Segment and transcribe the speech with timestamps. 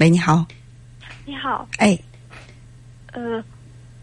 [0.00, 0.44] 喂，你好。
[1.24, 1.68] 你好。
[1.78, 1.96] 哎。
[3.12, 3.42] 呃，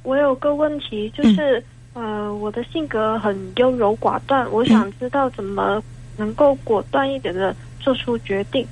[0.04, 1.62] 我有个问题，就是
[1.94, 5.84] 呃，我的性格很优柔寡断，我想知道怎么
[6.18, 8.66] 能够果断一点的做出决定，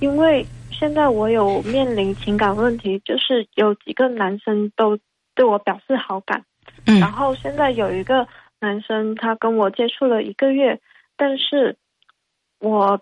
[0.00, 4.98] 因为现在我有面临情感问题，就是有几个男生都
[5.34, 6.42] 对我表示好感，
[6.86, 8.26] 嗯，然后现在有一个
[8.58, 10.80] 男生他跟我接触了一个月，
[11.14, 11.76] 但是
[12.58, 12.98] 我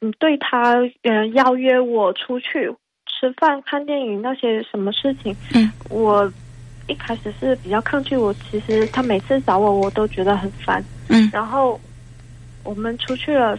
[0.00, 2.74] 嗯对他呃邀约我出去。
[3.18, 6.30] 吃饭、看电影那些什么事情，嗯，我
[6.86, 8.14] 一开始是比较抗拒。
[8.14, 11.30] 我其实他每次找我，我都觉得很烦，嗯。
[11.32, 11.80] 然后
[12.62, 13.58] 我们出去了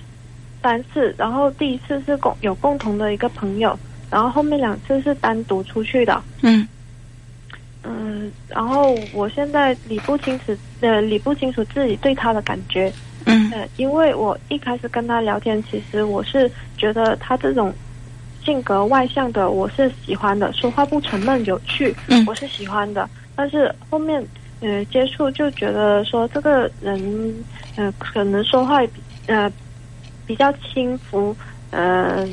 [0.61, 3.75] 三次，然后第一次是共有共同的一个朋友，
[4.11, 6.67] 然后后面两次是单独出去的，嗯。
[7.83, 12.93] 嗯，然后我现在理不清楚，呃，理不清楚自己对他的感觉，
[13.27, 17.73] 嗯，因为我一开始跟他聊天，其实我是觉得他这种。
[18.45, 21.93] 性格外向的我是喜欢的，说话不沉闷有趣，
[22.25, 23.09] 我是喜欢的。
[23.35, 24.25] 但是后面
[24.61, 28.77] 呃接触就觉得说这个人呃可能说话
[29.25, 29.51] 呃
[30.25, 31.35] 比较轻浮，
[31.71, 32.25] 呃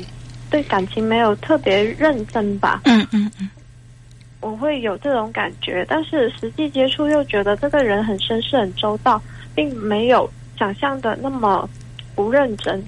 [0.49, 2.79] 对感情没有特别认真吧。
[2.85, 3.49] 嗯嗯嗯，
[4.39, 9.21] 我会有这种感觉，但是实际接触又觉得这个人很绅士、很周到，
[9.53, 11.69] 并没有想象的那么
[12.15, 12.83] 不认真。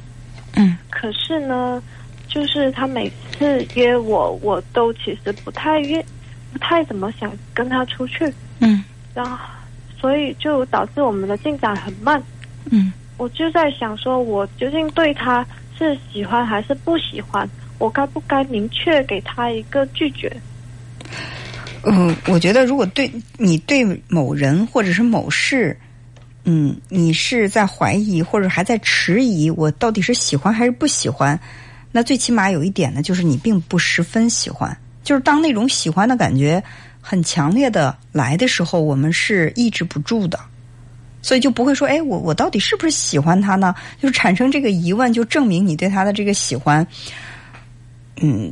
[0.55, 1.81] 嗯，可是呢。
[2.29, 6.03] 就是他每次约我，我都其实不太愿，
[6.51, 8.31] 不太怎么想跟他出去。
[8.59, 8.83] 嗯，
[9.15, 9.37] 然后
[9.99, 12.21] 所以就导致我们的进展很慢。
[12.69, 15.43] 嗯，我就在想，说我究竟对他
[15.79, 17.49] 是喜欢还是不喜欢？
[17.79, 20.29] 我该不该明确给他一个拒绝？
[21.85, 25.75] 嗯，我觉得如果对你对某人或者是某事，
[26.49, 31.37] 嗯，你是在怀疑或者还在迟疑，我到底是喜欢还是不喜欢？
[31.91, 34.75] 那最起码有一点呢，就是你并不十分喜欢。
[35.03, 36.63] 就是当那种喜欢的感觉
[37.01, 40.39] 很强烈的来的时候，我们是抑制不住的，
[41.21, 46.87] 所以就不会说：“哎，我我到底是不是喜欢他呢？”就是产生这个疑问，就证明你对他的这个喜欢，
[48.21, 48.49] 嗯，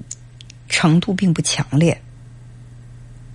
[0.68, 1.98] 程度并不强烈。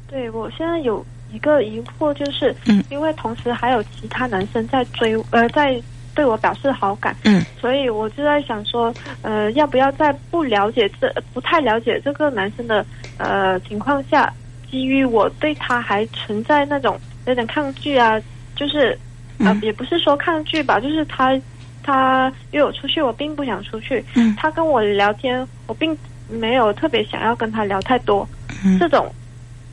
[0.07, 5.81] 对我现在有一个疑惑，就是嗯，因为同时还有其他男生在追，呃，在。
[6.13, 8.93] 对我表示好感，嗯，所以我就在想说，
[9.23, 12.85] 呃，要不要在不了解这、不太了解这个男生的
[13.17, 14.31] 呃情况下，
[14.69, 18.21] 基于我对他还存在那种有点抗拒啊，
[18.57, 18.99] 就是
[19.39, 21.41] 呃，也不是说抗拒吧，就是他
[21.83, 25.97] 他约我出去，我并不想出去，嗯，他跟我聊天，我并
[26.29, 28.29] 没有特别想要跟他聊太多，
[28.65, 29.11] 嗯，这种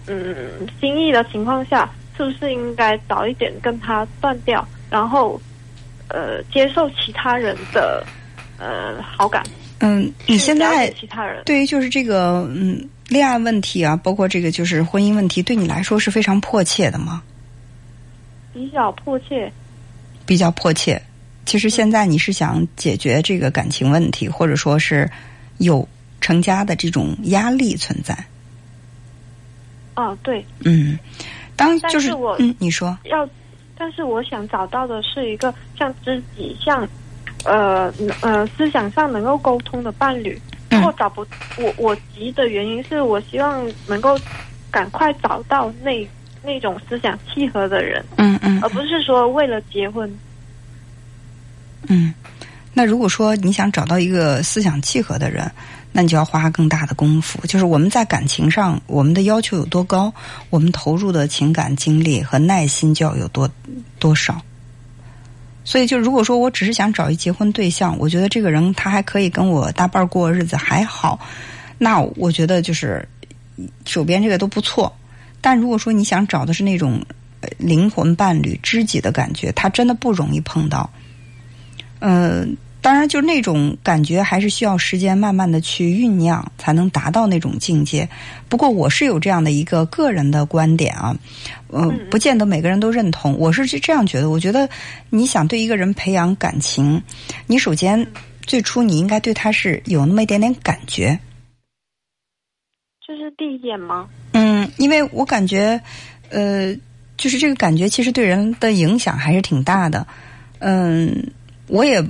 [0.07, 5.40] 嗯心意的情况下，是不是应该早一点跟他断掉，然后？
[6.09, 8.01] 呃，接受其他人的
[8.57, 9.44] 呃好感。
[9.79, 17.22] 嗯，你现在其他人对于就是这个嗯恋爱问题啊，包括这个就是婚姻问题，对你来说是非常迫切的吗？
[18.53, 19.51] 比较迫切。
[20.25, 21.01] 比较迫切。
[21.46, 25.12] 其实现在你是想解决这个感情问题，或者说是
[25.57, 25.85] 有
[26.22, 28.17] 成家的这种压力存在。
[29.97, 30.46] 哦，对。
[30.63, 30.97] 嗯，
[31.58, 33.28] 当就是我嗯，你说要。
[33.80, 36.90] 但是我想找到的是一个像知己、像
[37.44, 40.41] 呃呃思想上能够沟通的伴侣。
[40.72, 41.24] 如果找不
[41.56, 44.19] 我我急的原因是我希望能够
[44.72, 46.09] 赶快找到那
[46.41, 48.03] 那种思想契合的人。
[48.16, 50.19] 嗯嗯，而不是说为了结婚。
[51.88, 52.16] 嗯，
[52.78, 55.52] 那如果说你想找到一个思想契合的人。
[55.94, 57.40] 那你就要花更大的功夫。
[57.48, 60.14] 就是我们在感情上，我们的要求有多高，
[60.52, 63.50] 我们投入的情感精力和耐心就要有多
[63.98, 64.40] 多少。
[65.64, 71.20] 所以，就如果说我只是想找一结婚对象，我觉得这个人他还可以跟我搭伴过日子还好，
[71.80, 73.08] 那我觉得就是
[73.86, 74.94] 手边这个都不错。
[75.42, 77.04] 但如果说你想找的是那种
[77.58, 80.88] 灵魂伴侣、知己的感觉，他真的不容易碰到。
[82.02, 82.56] 嗯。
[82.80, 88.08] 当然，就那种感觉还是需要时间慢慢的去酝酿，才能达到那种境界。
[88.47, 91.14] 不过，我是有这样的一个个人的观点啊，
[91.70, 93.38] 嗯，不见得每个人都认同。
[93.38, 94.70] 我是这样觉得，我觉得
[95.09, 97.02] 你想对一个人培养感情，
[97.46, 98.08] 你首先
[98.46, 101.20] 最初你应该对他是有那么一点点感觉。
[103.06, 104.08] 这是第一点吗？
[104.32, 105.82] 嗯，因为我感觉，
[106.30, 106.73] 呃，
[107.18, 110.08] 就是这个感觉其实对人的影响还是挺大的。
[110.59, 111.32] 嗯，
[111.68, 112.02] 我也。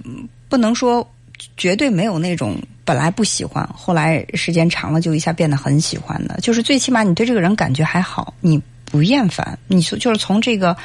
[0.50, 1.08] 不能说
[1.56, 6.40] 绝对没有那种本来不喜欢，后来时间长了就一下变得很喜欢的。
[6.42, 9.58] 就是最起码你对这个人感觉还好，你不厌烦。
[9.68, 10.76] 你就是从这个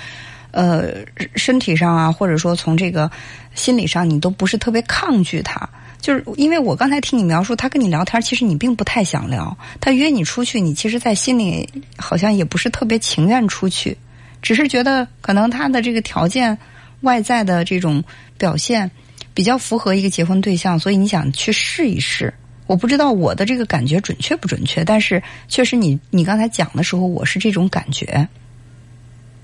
[0.51, 0.95] 呃
[1.37, 3.11] 身体上啊，或者说从这个
[3.55, 5.69] 心理上，你都不是特别抗拒他。
[6.01, 9.57] 就是因为我刚才听你描述，他跟你聊天，其实你并不太想聊。
[9.81, 13.97] 他约你出去，你其实，在心里好像也不是特别情愿出去，
[14.43, 16.59] 只是觉得可能他的这个条件、
[17.03, 18.03] 外在的这种
[18.37, 18.91] 表现
[19.35, 22.33] 比较符合一个结婚对象，所以你想去试一试。
[22.67, 28.29] 我不知道我的这个感觉准确不准确，但是确实你你刚才讲的时候，我是这种感觉。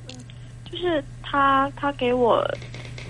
[0.09, 0.15] 嗯
[0.71, 2.47] 就是他他给我。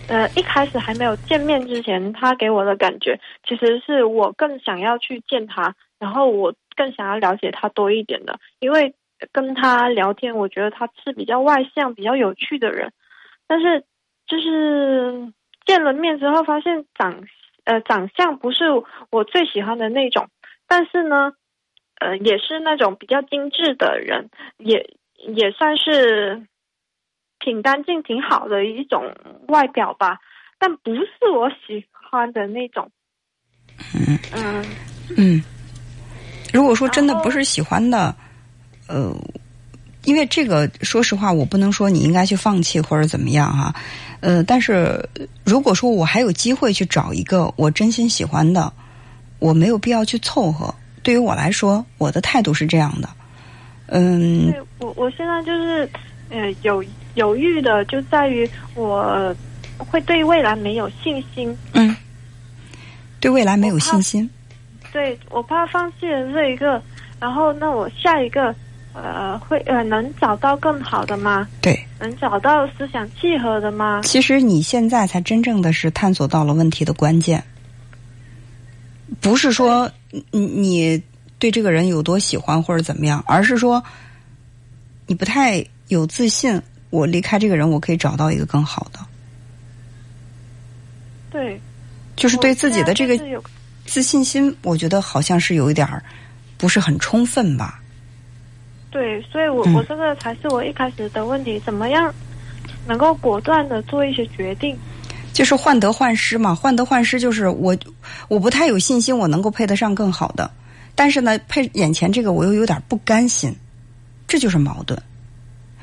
[0.09, 8.41] 呃，一开始还没有见面之前，他给我的感觉其实是我更想要去见他，然后我更想要了解他多一点的。
[8.61, 8.95] 因为
[9.33, 12.91] 跟他聊天，我觉得他是比较外向、比较有趣的人。
[13.47, 13.85] 但是
[14.27, 15.31] 就是
[15.69, 17.23] 见了面之后，发现长
[17.63, 18.65] 呃长相不是
[19.11, 20.29] 我最喜欢的那种，
[20.67, 21.35] 但是呢，
[22.01, 24.91] 呃也是那种比较精致的人，也
[25.29, 26.43] 也算是。
[27.41, 29.15] 挺干净、挺好的一种
[29.47, 30.19] 外表吧，
[30.59, 32.91] 但不是我喜欢的那种。
[33.95, 34.65] 嗯嗯
[35.17, 35.43] 嗯，
[36.53, 38.13] 如果说真的不是喜欢的，
[38.89, 39.15] 呃，
[40.09, 43.75] 因为这个，说实话，我不能说你应该去放弃或者怎么样哈。
[44.21, 45.07] 呃，但是
[45.45, 48.73] 如果说我还有机会去找一个我真心喜欢的，
[49.39, 50.75] 我没有必要去凑合。
[51.03, 53.09] 对于我来说，我的态度是这样的。
[53.87, 55.89] 嗯，我我现在就是
[56.31, 56.83] 呃有。
[57.15, 59.35] 犹豫的就在于我
[59.77, 61.57] 会对未来没有信心。
[61.73, 61.97] 嗯，
[63.19, 64.31] 对未来没有信心。
[64.93, 66.81] 对，我怕放弃了这一个，
[67.19, 68.55] 然后那我下一个
[68.93, 71.49] 呃会呃能找到更好的吗？
[71.61, 74.01] 对，能找到思想契合的吗？
[74.03, 77.43] 其实你现在才真正的是探索到了问题的关键，
[79.21, 79.91] 不是说
[80.31, 81.03] 你你
[81.39, 83.83] 对这个人有多喜欢或者怎么样，而是说
[85.07, 86.61] 你不太有自信。
[86.91, 88.99] 我离开这个人，我可以找到一个更好的。
[91.31, 91.61] 对，
[92.17, 93.15] 就是对自己的这个
[93.85, 96.03] 自信心，我觉得好像是有一点儿
[96.57, 97.79] 不是很充分吧。
[98.91, 102.13] 对，所以我我这个才是我一开始的问题，怎么样
[102.87, 104.77] 能够果断的做一些决定？
[105.33, 107.77] 就是患得患失嘛，患得患失就是我
[108.29, 110.51] 我不太有信心，我能够配得上更好的，
[110.95, 113.55] 但是呢，配眼前这个我又有点不甘心，
[114.27, 115.01] 这就是矛盾。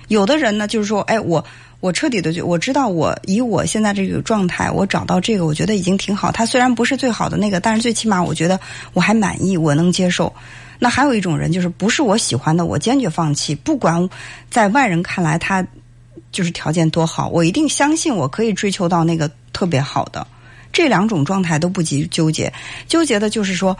[0.08, 1.44] 有的人呢，就是说，哎，我
[1.86, 6.32] 我彻底的就我知道，我以我现在这个状态，我找到这个，我觉得已经挺好。
[6.32, 8.60] 他虽然不是最好的那个，但是最起码我觉得
[8.94, 10.34] 我还满意，我能接受。
[10.80, 13.54] 那还有一种人，就是不是我喜欢的，我坚决放弃。
[13.54, 14.10] 不管
[14.50, 15.64] 在外人看来他
[16.32, 20.26] 就是条件多好，我一定相信我可以追求到那个特别好的。
[20.74, 22.52] 这两种状态都不及纠结，
[22.88, 23.78] 纠结的就是说，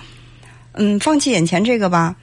[0.74, 2.16] 嗯，放弃眼前这个吧。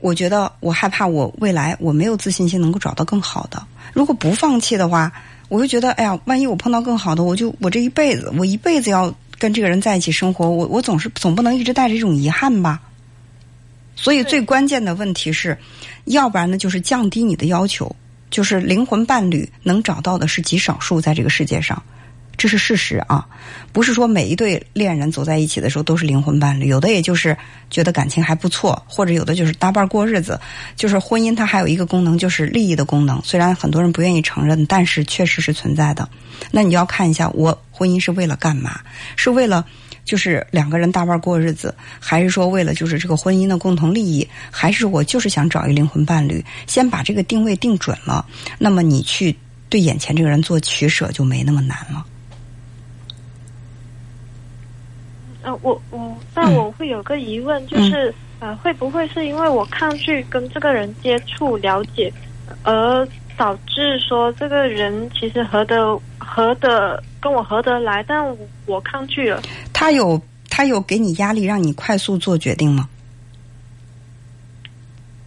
[0.00, 3.60] 我觉得我害怕，我未来我没有自信心能够找到更好的。
[3.98, 5.12] 如果不放弃的话，
[5.48, 12.80] 我就觉得，哎呀，万一我碰到更好的，我就我这一辈子，我一辈子要跟这个人在一起生活，我我总是总不能一直带着这种遗憾吧。
[13.96, 15.58] 所以最关键的问题是，
[16.04, 17.96] 要不然呢，就是降低你的要求，
[18.30, 21.82] 就是灵魂伴侣能找到的是极少数，在这个世界上。
[22.38, 23.26] 这是事实啊，
[23.72, 27.36] 不是说每一对恋人走在一起的时候都是灵魂伴侣，有的也就是
[27.68, 30.40] 觉得感情还不错，或者有的就是搭伴过日子。
[30.76, 33.20] 就是婚姻它还有一个功能，就是利益的功能。
[33.24, 36.08] 虽然很多人不愿意承认，但是确实是存在的。
[36.52, 38.78] 那你要看一下，我婚姻是为了干嘛？
[39.16, 39.66] 是为了
[40.04, 44.26] 就是两个人搭伴过日子，还是说为了就是这个婚姻的共同利益？
[44.48, 46.44] 还是我就是想找一灵魂伴侣？
[46.68, 48.24] 先把这个定位定准了，
[48.58, 49.36] 那么你去
[49.68, 52.06] 对眼前这个人做取舍就没那么难了。
[55.42, 62.12] 呃，我我，但我会有个疑问，就是呃，会不会是因为我抗拒跟这个人接触、了解，
[62.62, 68.24] 而导致说这个人其实合得合得跟我合得来，但
[68.66, 69.40] 我抗拒了。
[69.72, 72.88] 他有他有给你压力，让你快速做决定吗？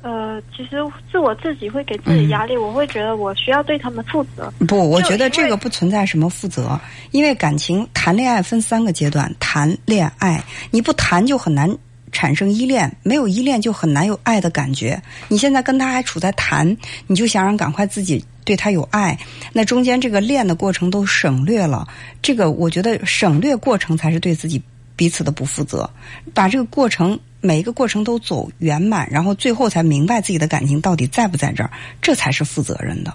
[0.04, 0.78] 呃，其实
[1.12, 4.52] 是我自己会给自己压力，我会觉得我需要对他们负责。
[4.68, 6.80] 不，我觉得这个不存在什么负责，
[7.12, 11.70] 因为感情谈恋爱分三个阶段，谈恋爱你不谈就很难
[12.12, 15.00] 产生依恋，没有依恋就很难有爱的感觉。
[15.28, 19.16] 你现在跟他还处在谈，你就想让赶快自己对他有爱，
[19.54, 21.88] 那中间这个恋的过程都省略了，
[22.24, 24.60] 这个我觉得省略过程才是对自己
[24.96, 25.88] 彼此的不负责，
[26.34, 27.20] 把这个过程。
[27.42, 31.72] 每一个过程都走圆满，然后最后才明白自己的感情到底在不在这儿，
[32.02, 33.12] 这才是负责任的，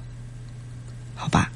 [1.14, 1.50] 好吧？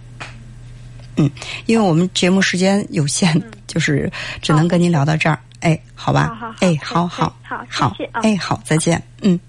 [1.17, 1.29] 嗯，
[1.67, 4.11] 因为我们节目时间有限，就是
[4.41, 5.39] 只能跟您聊到这儿。
[5.59, 6.55] 哎，好吧？
[6.61, 7.35] 哎，好好
[7.69, 7.97] 好！
[8.23, 9.03] 哎，好，再见。
[9.23, 9.41] 嗯。